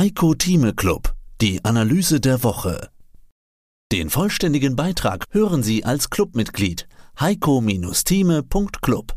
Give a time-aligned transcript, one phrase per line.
[0.00, 1.12] Heiko Thieme Club,
[1.42, 2.88] die Analyse der Woche.
[3.92, 6.88] Den vollständigen Beitrag hören Sie als Clubmitglied
[7.20, 9.12] heiko-thieme.club.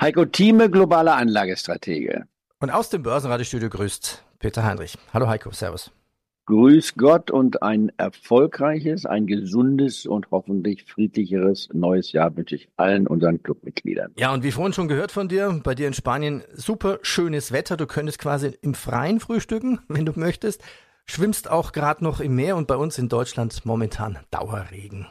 [0.00, 2.28] Heiko Thieme, globaler Anlagestratege.
[2.60, 4.96] Und aus dem Börsenradiostudio grüßt Peter Heinrich.
[5.12, 5.90] Hallo Heiko, Servus.
[6.46, 13.06] Grüß Gott und ein erfolgreiches, ein gesundes und hoffentlich friedlicheres neues Jahr wünsche ich allen
[13.06, 14.12] unseren Clubmitgliedern.
[14.16, 17.78] Ja, und wie vorhin schon gehört von dir, bei dir in Spanien super schönes Wetter.
[17.78, 20.62] Du könntest quasi im Freien frühstücken, wenn du möchtest.
[21.06, 25.06] Schwimmst auch gerade noch im Meer und bei uns in Deutschland momentan Dauerregen.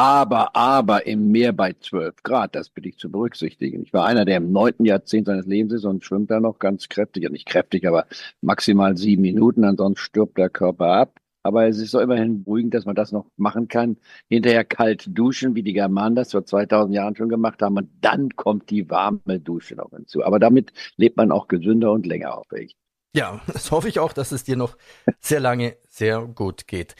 [0.00, 3.82] Aber, aber im Meer bei 12 Grad, das bitte ich zu berücksichtigen.
[3.82, 6.88] Ich war einer, der im neunten Jahrzehnt seines Lebens ist und schwimmt da noch ganz
[6.88, 8.06] kräftig, ja nicht kräftig, aber
[8.40, 11.20] maximal sieben Minuten, ansonsten stirbt der Körper ab.
[11.42, 13.98] Aber es ist doch immerhin beruhigend, dass man das noch machen kann.
[14.30, 17.76] Hinterher kalt duschen, wie die Germanen das vor 2000 Jahren schon gemacht haben.
[17.76, 20.24] Und dann kommt die warme Dusche noch hinzu.
[20.24, 22.68] Aber damit lebt man auch gesünder und länger, hoffe.
[23.14, 24.78] Ja, das hoffe ich auch, dass es dir noch
[25.18, 26.96] sehr lange sehr gut geht.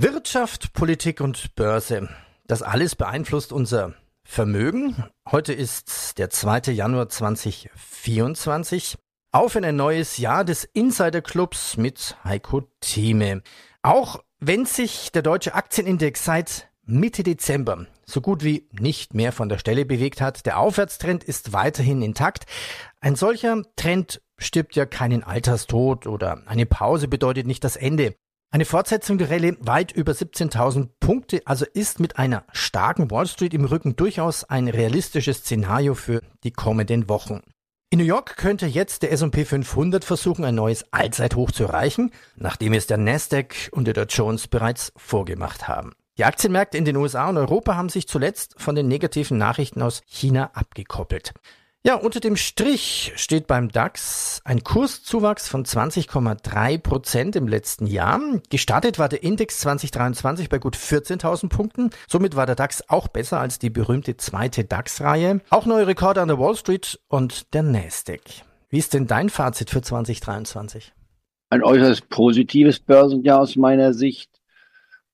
[0.00, 2.08] Wirtschaft, Politik und Börse.
[2.46, 5.04] Das alles beeinflusst unser Vermögen.
[5.28, 6.72] Heute ist der 2.
[6.72, 8.96] Januar 2024.
[9.32, 13.42] Auf in ein neues Jahr des Insider Clubs mit Heiko Thieme.
[13.82, 19.48] Auch wenn sich der deutsche Aktienindex seit Mitte Dezember so gut wie nicht mehr von
[19.48, 22.44] der Stelle bewegt hat, der Aufwärtstrend ist weiterhin intakt.
[23.00, 28.14] Ein solcher Trend stirbt ja keinen Alterstod oder eine Pause bedeutet nicht das Ende.
[28.50, 33.52] Eine Fortsetzung der Rallye weit über 17.000 Punkte, also ist mit einer starken Wall Street
[33.52, 37.42] im Rücken durchaus ein realistisches Szenario für die kommenden Wochen.
[37.90, 42.72] In New York könnte jetzt der S&P 500 versuchen, ein neues Allzeithoch zu erreichen, nachdem
[42.72, 45.92] es der Nasdaq und der Dow Jones bereits vorgemacht haben.
[46.16, 50.00] Die Aktienmärkte in den USA und Europa haben sich zuletzt von den negativen Nachrichten aus
[50.06, 51.34] China abgekoppelt.
[51.88, 58.20] Ja, unter dem Strich steht beim DAX ein Kurszuwachs von 20,3 Prozent im letzten Jahr.
[58.50, 61.88] Gestartet war der Index 2023 bei gut 14.000 Punkten.
[62.06, 65.40] Somit war der DAX auch besser als die berühmte zweite DAX-Reihe.
[65.48, 68.20] Auch neue Rekorde an der Wall Street und der Nasdaq.
[68.68, 70.92] Wie ist denn dein Fazit für 2023?
[71.48, 74.30] Ein äußerst positives Börsenjahr aus meiner Sicht.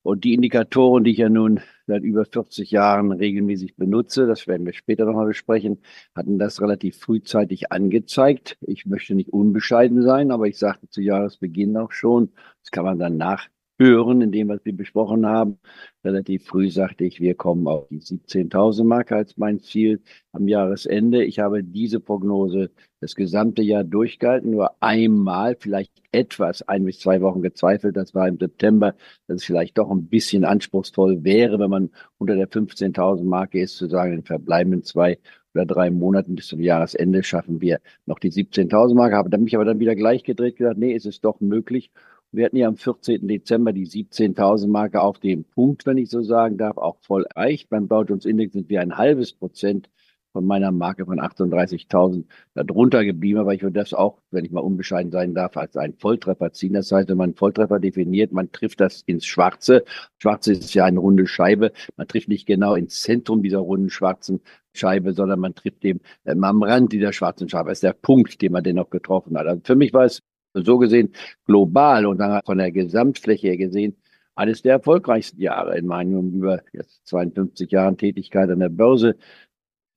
[0.03, 4.65] Und die Indikatoren, die ich ja nun seit über 40 Jahren regelmäßig benutze, das werden
[4.65, 5.81] wir später nochmal besprechen,
[6.15, 8.57] hatten das relativ frühzeitig angezeigt.
[8.61, 12.31] Ich möchte nicht unbescheiden sein, aber ich sagte zu Jahresbeginn auch schon,
[12.61, 13.47] das kann man dann nach
[13.77, 15.59] hören in dem, was wir besprochen haben.
[16.03, 21.23] Relativ früh sagte ich, wir kommen auf die 17.000 Marke als mein Ziel am Jahresende.
[21.23, 22.71] Ich habe diese Prognose
[23.01, 27.97] das gesamte Jahr durchgehalten, nur einmal, vielleicht etwas, ein bis zwei Wochen gezweifelt.
[27.97, 28.95] Das war im September,
[29.27, 33.77] dass es vielleicht doch ein bisschen anspruchsvoll wäre, wenn man unter der 15.000 Marke ist,
[33.77, 35.19] zu sagen, in verbleibenden zwei
[35.53, 39.15] oder drei Monaten bis zum Jahresende schaffen wir noch die 17.000 Marke.
[39.15, 41.91] Habe mich aber dann wieder gleich gedreht, gesagt, nee, es ist doch möglich.
[42.35, 43.27] Wir hatten ja am 14.
[43.29, 47.69] Dezember die 17.000 Marke auf dem Punkt, wenn ich so sagen darf, auch voll erreicht.
[47.69, 49.89] Beim Dow Jones Index sind wir ein halbes Prozent
[50.33, 53.39] von meiner Marke von 38.000 darunter geblieben.
[53.39, 56.73] Aber ich würde das auch, wenn ich mal unbescheiden sein darf, als einen Volltreffer ziehen.
[56.73, 59.85] Das heißt, wenn man einen Volltreffer definiert, man trifft das ins Schwarze.
[60.17, 61.71] Schwarze ist ja eine runde Scheibe.
[61.95, 64.41] Man trifft nicht genau ins Zentrum dieser runden schwarzen
[64.73, 67.69] Scheibe, sondern man trifft dem ähm, am Rand dieser schwarzen Scheibe.
[67.69, 69.47] Das ist der Punkt, den man dennoch getroffen hat.
[69.47, 70.21] Also für mich war es
[70.63, 71.13] so gesehen
[71.45, 73.95] global und dann von der Gesamtfläche her gesehen
[74.35, 79.17] eines der erfolgreichsten Jahre in meinen über jetzt 52 Jahren Tätigkeit an der Börse.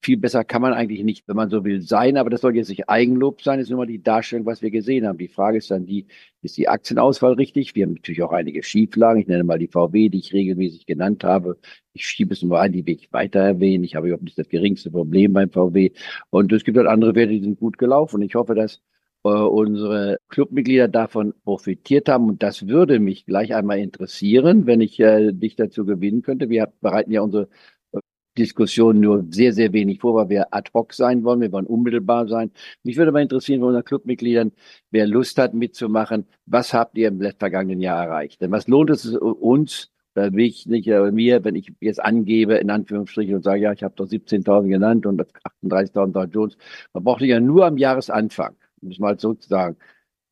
[0.01, 2.69] Viel besser kann man eigentlich nicht, wenn man so will, sein, aber das soll jetzt
[2.69, 5.17] nicht Eigenlob sein, das ist nur mal die Darstellung, was wir gesehen haben.
[5.17, 6.07] Die Frage ist dann die,
[6.41, 7.75] ist die Aktienauswahl richtig?
[7.75, 9.21] Wir haben natürlich auch einige Schieflagen.
[9.21, 11.57] Ich nenne mal die VW, die ich regelmäßig genannt habe.
[11.91, 13.83] Ich schiebe es nur ein, die will ich weiter erwähnen.
[13.83, 15.91] Ich habe überhaupt nicht das geringste Problem beim VW.
[16.29, 18.21] Und es gibt halt andere Werte, die sind gut gelaufen.
[18.21, 18.81] Ich hoffe, dass
[19.29, 22.27] unsere Clubmitglieder davon profitiert haben.
[22.29, 26.49] Und das würde mich gleich einmal interessieren, wenn ich äh, dich dazu gewinnen könnte.
[26.49, 27.49] Wir bereiten ja unsere
[27.91, 27.99] äh,
[28.37, 31.41] Diskussion nur sehr, sehr wenig vor, weil wir ad hoc sein wollen.
[31.41, 32.51] Wir wollen unmittelbar sein.
[32.83, 34.51] Mich würde mal interessieren von unseren Clubmitgliedern,
[34.91, 38.41] wer Lust hat mitzumachen, was habt ihr im vergangenen Jahr erreicht?
[38.41, 42.55] Denn was lohnt es uns, da will ich nicht äh, mir, wenn ich jetzt angebe,
[42.55, 45.21] in Anführungsstrichen, und sage, ja, ich habe doch 17.000 genannt und
[45.63, 46.57] 38.000 Dow Jones,
[46.93, 49.77] man braucht ja nur am Jahresanfang um es mal zurückzusagen,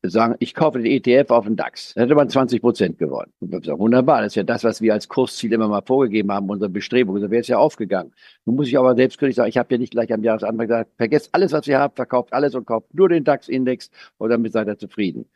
[0.02, 1.94] sagen, ich kaufe den ETF auf den DAX.
[1.94, 3.32] Da hätte man 20 Prozent gewonnen.
[3.40, 6.70] Sagen, wunderbar, das ist ja das, was wir als Kursziel immer mal vorgegeben haben, unsere
[6.70, 7.20] Bestrebung.
[7.20, 8.12] Da wäre es ja aufgegangen.
[8.44, 11.30] Nun muss ich aber selbstkritisch sagen, ich habe ja nicht gleich am Jahresanfang gesagt, vergesst
[11.32, 14.78] alles, was ihr habt, verkauft alles und kauft nur den DAX-Index und damit seid ihr
[14.78, 15.26] zufrieden.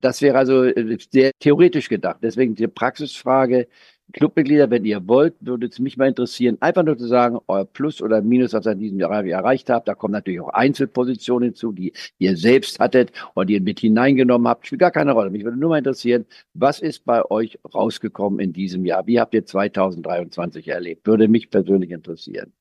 [0.00, 2.18] Das wäre also äh, sehr theoretisch gedacht.
[2.22, 3.68] Deswegen die Praxisfrage,
[4.12, 8.02] Clubmitglieder, wenn ihr wollt, würde es mich mal interessieren, einfach nur zu sagen, euer Plus
[8.02, 9.88] oder Minus, was ihr in diesem Jahr erreicht habt.
[9.88, 14.48] Da kommen natürlich auch Einzelpositionen hinzu, die ihr selbst hattet und die ihr mit hineingenommen
[14.48, 14.66] habt.
[14.66, 15.30] Spielt gar keine Rolle.
[15.30, 19.06] Mich würde nur mal interessieren, was ist bei euch rausgekommen in diesem Jahr?
[19.06, 21.06] Wie habt ihr 2023 erlebt?
[21.06, 22.52] Würde mich persönlich interessieren.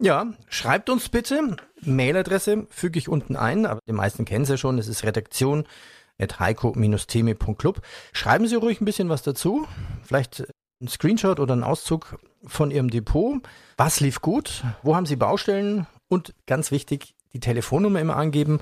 [0.00, 1.56] Ja, schreibt uns bitte.
[1.80, 4.78] Mailadresse füge ich unten ein, aber die meisten kennen sie ja schon.
[4.78, 5.64] Es ist redaktion
[6.20, 7.80] heiko-theme.club.
[8.12, 9.66] Schreiben Sie ruhig ein bisschen was dazu.
[10.04, 10.44] Vielleicht
[10.82, 13.40] ein Screenshot oder ein Auszug von Ihrem Depot.
[13.76, 14.64] Was lief gut?
[14.82, 15.86] Wo haben Sie Baustellen?
[16.08, 18.60] Und ganz wichtig, die Telefonnummer immer angeben.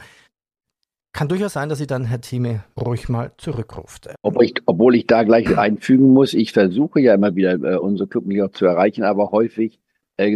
[1.13, 4.11] Kann durchaus sein, dass Sie dann Herr Thieme ruhig mal zurückruft.
[4.23, 8.09] Obwohl ich, obwohl ich da gleich einfügen muss, ich versuche ja immer wieder äh, unsere
[8.09, 9.81] Clubmitglieder zu erreichen, aber häufig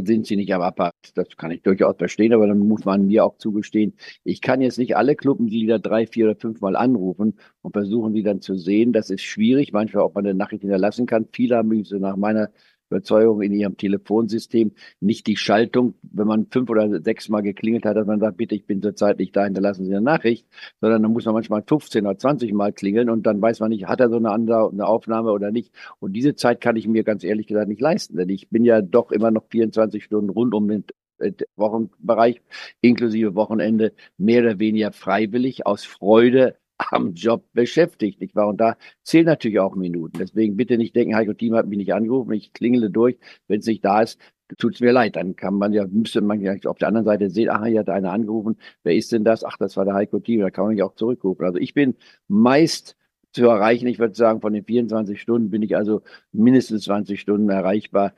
[0.06, 0.94] sind sie nicht am Apparat.
[1.14, 3.94] Das kann ich durchaus verstehen, aber dann muss man mir auch zugestehen,
[4.24, 8.22] ich kann jetzt nicht alle Clubmitglieder drei, vier oder fünf Mal anrufen und versuchen, die
[8.22, 8.92] dann zu sehen.
[8.92, 11.26] Das ist schwierig, manchmal auch man eine Nachricht hinterlassen kann.
[11.32, 12.50] Viele haben mich so nach meiner
[12.90, 17.96] Überzeugung in ihrem Telefonsystem nicht die Schaltung, wenn man fünf oder sechs Mal geklingelt hat,
[17.96, 20.46] dass man sagt, bitte, ich bin zurzeit nicht da, hinterlassen Sie eine Nachricht,
[20.80, 23.86] sondern dann muss man manchmal 15 oder 20 Mal klingeln und dann weiß man nicht,
[23.86, 25.72] hat er so eine andere eine Aufnahme oder nicht.
[26.00, 28.82] Und diese Zeit kann ich mir ganz ehrlich gesagt nicht leisten, denn ich bin ja
[28.82, 30.84] doch immer noch 24 Stunden rund um den
[31.18, 32.42] äh, Wochenbereich
[32.80, 38.48] inklusive Wochenende mehr oder weniger freiwillig aus Freude am Job beschäftigt, nicht wahr?
[38.48, 40.18] Und da zählen natürlich auch Minuten.
[40.18, 43.16] Deswegen bitte nicht denken, Heiko Team hat mich nicht angerufen, ich klingele durch.
[43.48, 44.18] Wenn es nicht da ist,
[44.58, 45.16] tut es mir leid.
[45.16, 47.88] Dann kann man ja, müsste man ja auf der anderen Seite sehen, ach, hier hat
[47.88, 48.56] einer angerufen.
[48.82, 49.44] Wer ist denn das?
[49.44, 50.40] Ach, das war der Heiko Team.
[50.40, 51.44] Da kann man ja auch zurückrufen.
[51.44, 51.96] Also ich bin
[52.28, 52.96] meist
[53.32, 53.86] zu erreichen.
[53.86, 58.14] Ich würde sagen, von den 24 Stunden bin ich also mindestens 20 Stunden erreichbar.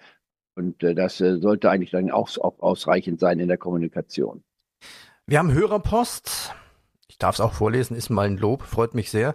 [0.55, 4.43] Und äh, das äh, sollte eigentlich dann auch, auch ausreichend sein in der Kommunikation.
[5.26, 6.45] Wir haben Hörerpost
[7.16, 9.34] ich darf es auch vorlesen, ist mal ein Lob, freut mich sehr.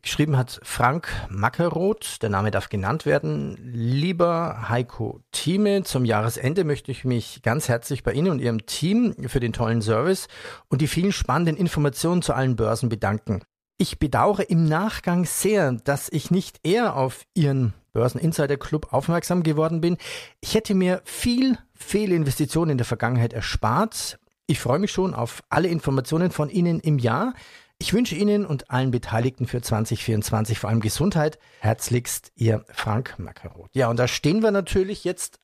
[0.00, 3.58] Geschrieben hat Frank Mackeroth, der Name darf genannt werden.
[3.62, 9.14] Lieber Heiko Thieme, zum Jahresende möchte ich mich ganz herzlich bei Ihnen und Ihrem Team
[9.28, 10.26] für den tollen Service
[10.70, 13.42] und die vielen spannenden Informationen zu allen Börsen bedanken.
[13.76, 19.82] Ich bedauere im Nachgang sehr, dass ich nicht eher auf Ihren Börseninsider Club aufmerksam geworden
[19.82, 19.98] bin.
[20.40, 24.18] Ich hätte mir viel Fehlinvestitionen in der Vergangenheit erspart.
[24.52, 27.32] Ich freue mich schon auf alle Informationen von Ihnen im Jahr.
[27.78, 31.38] Ich wünsche Ihnen und allen Beteiligten für 2024 vor allem Gesundheit.
[31.60, 33.70] Herzlichst Ihr Frank Mackeroth.
[33.72, 35.40] Ja, und da stehen wir natürlich jetzt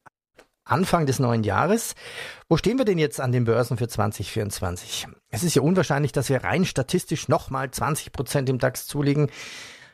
[0.63, 1.95] Anfang des neuen Jahres.
[2.51, 5.07] Wo stehen wir denn jetzt an den Börsen für 2024?
[5.31, 9.31] Es ist ja unwahrscheinlich, dass wir rein statistisch nochmal 20 Prozent im DAX zulegen.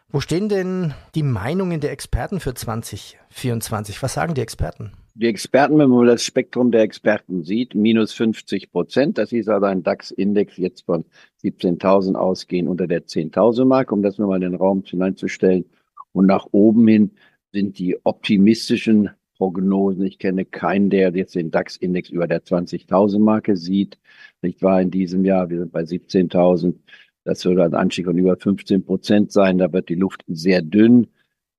[0.09, 4.03] Wo stehen denn die Meinungen der Experten für 2024?
[4.03, 4.91] Was sagen die Experten?
[5.17, 9.17] Die Experten, wenn man das Spektrum der Experten sieht, minus 50 Prozent.
[9.17, 11.05] Das hieß also ein DAX-Index jetzt von
[11.45, 15.67] 17.000 ausgehen unter der 10.000 Marke, um das nur mal in den Raum hineinzustellen.
[16.11, 17.13] Und nach oben hin
[17.53, 20.05] sind die optimistischen Prognosen.
[20.05, 23.99] Ich kenne keinen, der jetzt den DAX-Index über der 20.000 Marke sieht.
[24.43, 25.49] Nicht wahr in diesem Jahr?
[25.49, 26.75] Wir sind bei 17.000.
[27.23, 29.59] Das würde ein Anstieg von über 15 Prozent sein.
[29.59, 31.07] Da wird die Luft sehr dünn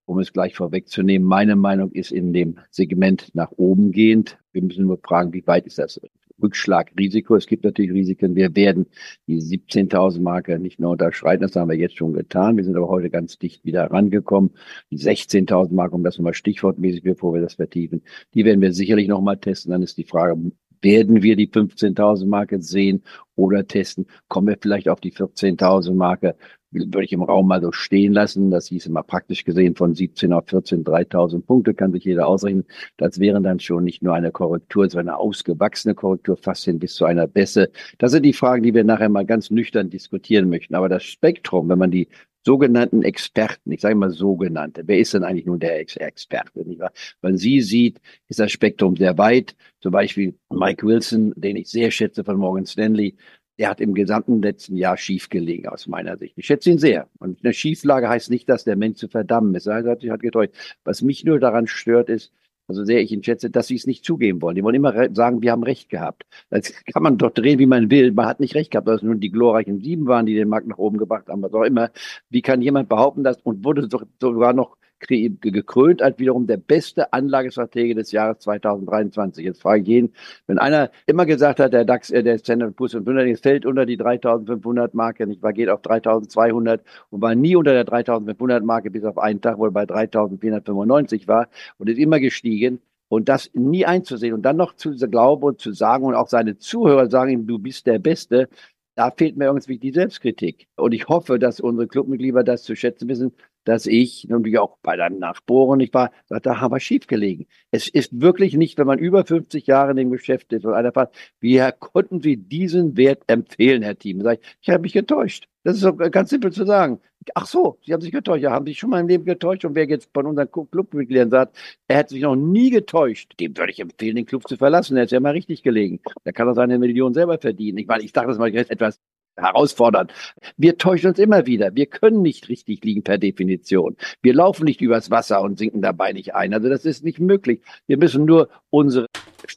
[0.05, 4.37] um es gleich vorwegzunehmen, meine Meinung ist in dem Segment nach oben gehend.
[4.51, 5.99] Wir müssen nur fragen, wie weit ist das
[6.41, 7.35] Rückschlagrisiko?
[7.35, 8.35] Es gibt natürlich Risiken.
[8.35, 8.87] Wir werden
[9.27, 11.41] die 17.000 Marke nicht nur unterschreiten.
[11.41, 12.57] Das haben wir jetzt schon getan.
[12.57, 14.51] Wir sind aber heute ganz dicht wieder rangekommen.
[14.91, 18.01] Die 16.000 Marke, um das nochmal stichwortmäßig, bevor wir das vertiefen,
[18.33, 19.71] die werden wir sicherlich nochmal testen.
[19.71, 20.35] Dann ist die Frage,
[20.81, 23.03] werden wir die 15.000 Marke sehen
[23.35, 24.05] oder testen?
[24.27, 26.35] Kommen wir vielleicht auf die 14.000 Marke?
[26.71, 28.51] Würde ich im Raum mal so stehen lassen.
[28.51, 32.65] Das hieß immer praktisch gesehen von 17 auf 14, 3000 Punkte, kann sich jeder ausrechnen.
[32.97, 36.95] Das wären dann schon nicht nur eine Korrektur, sondern eine ausgewachsene Korrektur, fast hin bis
[36.95, 37.71] zu einer Bässe.
[37.97, 40.75] Das sind die Fragen, die wir nachher mal ganz nüchtern diskutieren möchten.
[40.75, 42.07] Aber das Spektrum, wenn man die
[42.45, 46.63] sogenannten Experten, ich sage mal sogenannte, wer ist denn eigentlich nun der Ex Experte?
[46.65, 46.91] Nicht wahr?
[47.21, 49.55] Wenn sie sieht, ist das Spektrum sehr weit.
[49.81, 53.15] Zum Beispiel Mike Wilson, den ich sehr schätze von Morgan Stanley,
[53.57, 56.37] der hat im gesamten letzten Jahr schief gelegen, aus meiner Sicht.
[56.37, 57.07] Ich schätze ihn sehr.
[57.19, 59.67] Und eine Schieflage heißt nicht, dass der Mensch zu verdammen ist.
[59.67, 60.53] Also hat sich halt getäuscht.
[60.83, 62.31] Was mich nur daran stört, ist,
[62.67, 64.55] also sehr ich ihn schätze, dass sie es nicht zugeben wollen.
[64.55, 66.25] Die wollen immer sagen, wir haben Recht gehabt.
[66.49, 68.11] Das kann man doch drehen, wie man will.
[68.11, 70.67] Man hat nicht Recht gehabt, dass es nur die glorreichen Sieben waren, die den Markt
[70.67, 71.91] nach oben gebracht haben, was auch immer.
[72.29, 73.87] Wie kann jemand behaupten, dass, und wurde
[74.19, 79.45] sogar noch gekrönt als wiederum der beste Anlagestratege des Jahres 2023.
[79.45, 80.13] Jetzt frage ich jeden,
[80.47, 83.97] wenn einer immer gesagt hat, der DAX, äh, der Standard Poor's 500 fällt unter die
[83.97, 89.03] 3500 Marke, nicht wahr, geht auf 3200 und war nie unter der 3500 Marke bis
[89.03, 92.81] auf einen Tag, wo er bei 3495 war und ist immer gestiegen.
[93.07, 96.57] Und das nie einzusehen und dann noch zu glauben und zu sagen und auch seine
[96.57, 98.49] Zuhörer sagen ihm, du bist der Beste,
[98.95, 100.67] da fehlt mir irgendwie die Selbstkritik.
[100.75, 103.33] Und ich hoffe, dass unsere Clubmitglieder das zu schätzen wissen,
[103.65, 107.47] dass ich, wie auch bei deinen Nachbohren, ich war, da haben wir schief gelegen.
[107.71, 110.93] Es ist wirklich nicht, wenn man über 50 Jahre in dem Geschäft ist und einer
[110.93, 114.21] fragt, wie konnten Sie diesen Wert empfehlen, Herr Team?
[114.21, 115.47] Sag ich, ich habe mich getäuscht.
[115.63, 116.99] Das ist ganz simpel zu sagen.
[117.33, 118.43] Ach so, Sie haben sich getäuscht.
[118.43, 119.65] Ja, haben sich schon mal im Leben getäuscht.
[119.65, 123.71] Und wer jetzt von unseren Clubmitgliedern sagt, er hat sich noch nie getäuscht, dem würde
[123.71, 124.97] ich empfehlen, den Club zu verlassen.
[124.97, 125.99] Er ist ja mal richtig gelegen.
[126.23, 127.77] Da kann er seine Million selber verdienen.
[127.79, 128.99] Ich meine, ich dachte das mal etwas
[129.37, 130.13] herausfordernd.
[130.57, 131.75] Wir täuschen uns immer wieder.
[131.75, 133.97] Wir können nicht richtig liegen per Definition.
[134.21, 136.53] Wir laufen nicht übers Wasser und sinken dabei nicht ein.
[136.53, 137.61] Also das ist nicht möglich.
[137.87, 139.07] Wir müssen nur unsere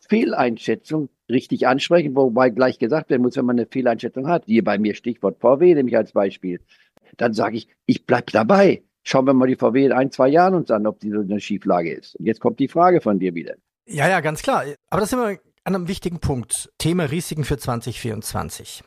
[0.09, 4.79] Fehleinschätzung richtig ansprechen, wobei gleich gesagt werden muss, wenn man eine Fehleinschätzung hat, hier bei
[4.79, 6.61] mir Stichwort VW, nämlich als Beispiel,
[7.17, 8.83] dann sage ich, ich bleib dabei.
[9.03, 11.41] Schauen wir mal die VW in ein, zwei Jahren uns an, ob die so eine
[11.41, 12.17] Schieflage ist.
[12.17, 13.55] Und jetzt kommt die Frage von dir wieder.
[13.87, 14.65] Ja, ja, ganz klar.
[14.91, 16.71] Aber das sind wir an einem wichtigen Punkt.
[16.79, 18.83] Thema Risiken für 2024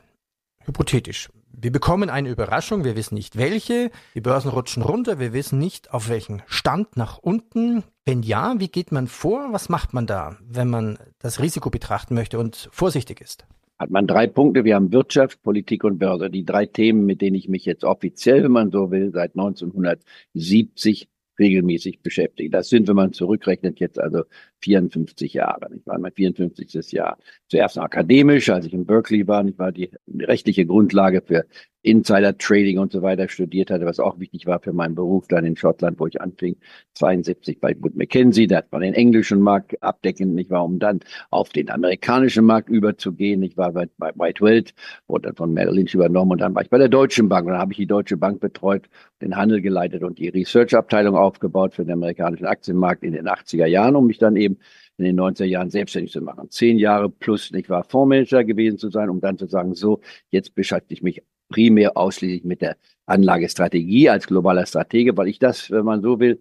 [0.66, 1.30] hypothetisch.
[1.54, 5.94] Wir bekommen eine Überraschung, wir wissen nicht welche, die Börsen rutschen runter, wir wissen nicht
[5.94, 7.84] auf welchen Stand nach unten.
[8.06, 9.50] Wenn ja, wie geht man vor?
[9.52, 13.46] Was macht man da, wenn man das Risiko betrachten möchte und vorsichtig ist?
[13.82, 14.64] Hat man drei Punkte.
[14.64, 16.30] Wir haben Wirtschaft, Politik und Börse.
[16.30, 21.10] Die drei Themen, mit denen ich mich jetzt offiziell, wenn man so will, seit 1970
[21.40, 22.54] regelmäßig beschäftigt.
[22.54, 24.26] Das sind, wenn man zurückrechnet, jetzt also
[24.62, 25.70] 54 Jahre.
[25.76, 26.92] Ich war mein 54.
[26.92, 27.18] Jahr.
[27.48, 31.46] Zuerst akademisch, als ich in Berkeley war, ich war die rechtliche Grundlage für
[31.84, 35.46] Insider Trading und so weiter studiert hatte, was auch wichtig war für meinen Beruf dann
[35.46, 36.58] in Schottland, wo ich anfing,
[36.94, 41.00] 72 bei Wood Mackenzie, da hat man den englischen Markt abdeckend, ich war, um dann
[41.32, 43.42] auf den amerikanischen Markt überzugehen.
[43.42, 44.74] Ich war bei, bei White Welt,
[45.08, 47.54] wurde dann von Merrill Lynch übernommen und dann war ich bei der Deutschen Bank und
[47.54, 48.88] dann habe ich die Deutsche Bank betreut,
[49.22, 53.96] den Handel geleitet und die Research-Abteilung aufgebaut für den amerikanischen Aktienmarkt in den 80er Jahren,
[53.96, 54.51] um mich dann eben
[54.98, 56.50] in den 90er Jahren selbstständig zu machen.
[56.50, 60.56] Zehn Jahre plus, ich war Fondsmanager gewesen zu sein, um dann zu sagen, so, jetzt
[60.56, 65.86] beschäftige ich mich primär ausschließlich mit der Anlagestrategie als globaler Stratege, weil ich das, wenn
[65.86, 66.40] man so will,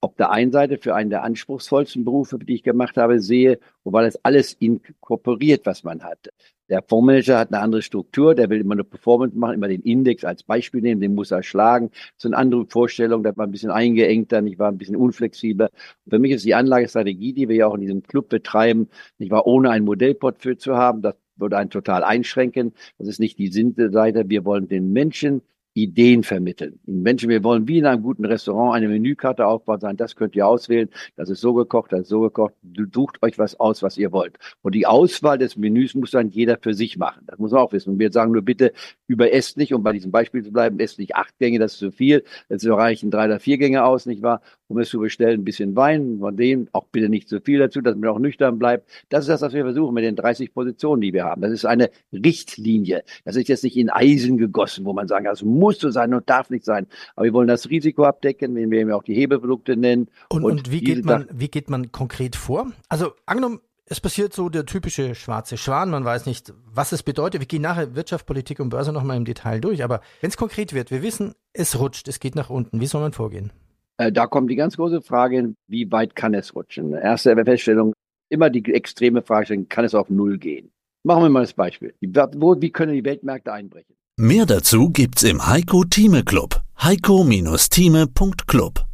[0.00, 4.02] auf der einen Seite für einen der anspruchsvollsten Berufe, die ich gemacht habe, sehe, wobei
[4.02, 6.28] das alles inkorporiert, was man hat.
[6.72, 10.24] Der Fondsmanager hat eine andere Struktur, der will immer eine Performance machen, immer den Index
[10.24, 11.90] als Beispiel nehmen, den muss er schlagen.
[11.90, 15.68] Das ist eine andere Vorstellung, da war ein bisschen eingeengter, ich war ein bisschen unflexibler.
[16.08, 18.88] Für mich ist die Anlagestrategie, die wir ja auch in diesem Club betreiben,
[19.18, 22.72] ich war ohne ein Modellportfolio zu haben, das würde einen total einschränken.
[22.96, 24.30] Das ist nicht die Seite.
[24.30, 25.42] Wir wollen den Menschen
[25.74, 26.78] Ideen vermitteln.
[26.84, 30.46] Menschen, wir wollen wie in einem guten Restaurant eine Menükarte aufbauen, sagen, das könnt ihr
[30.46, 33.96] auswählen, das ist so gekocht, das ist so gekocht, du sucht euch was aus, was
[33.96, 34.38] ihr wollt.
[34.60, 37.22] Und die Auswahl des Menüs muss dann jeder für sich machen.
[37.26, 37.90] Das muss man auch wissen.
[37.90, 38.72] Und wir sagen nur bitte,
[39.06, 41.90] überesst nicht, um bei diesem Beispiel zu bleiben, esst nicht acht Gänge, das ist zu
[41.90, 42.24] viel.
[42.50, 44.42] Jetzt reichen drei oder vier Gänge aus, nicht wahr?
[44.68, 47.80] Um es zu bestellen, ein bisschen Wein, von dem auch bitte nicht zu viel dazu,
[47.80, 48.88] dass man auch nüchtern bleibt.
[49.08, 51.42] Das ist das, was wir versuchen mit den 30 Positionen, die wir haben.
[51.42, 53.04] Das ist eine Richtlinie.
[53.24, 56.28] Das ist jetzt nicht in Eisen gegossen, wo man sagen, das muss so sein und
[56.28, 56.86] darf nicht sein.
[57.14, 60.08] Aber wir wollen das Risiko abdecken, wenn wir eben auch die Hebelprodukte nennen.
[60.28, 62.72] Und, und, und wie, geht man, wie geht man konkret vor?
[62.88, 67.40] Also angenommen, es passiert so der typische schwarze Schwan, man weiß nicht, was es bedeutet.
[67.40, 70.72] Wir gehen nachher Wirtschaft, Politik und Börse nochmal im Detail durch, aber wenn es konkret
[70.72, 73.52] wird, wir wissen, es rutscht, es geht nach unten, wie soll man vorgehen?
[73.98, 76.92] Äh, da kommt die ganz große Frage, wie weit kann es rutschen?
[76.92, 77.92] Erste Feststellung,
[78.30, 80.72] immer die extreme Frage, kann es auf Null gehen?
[81.04, 81.94] Machen wir mal das Beispiel.
[82.00, 83.94] Wie können die Weltmärkte einbrechen?
[84.18, 86.62] Mehr dazu gibt's im Heiko Thieme Club.
[86.78, 88.84] heiko-thieme.club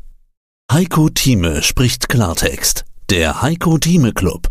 [0.71, 2.85] Heiko Thieme spricht Klartext.
[3.11, 4.49] Der Heiko Thieme Club.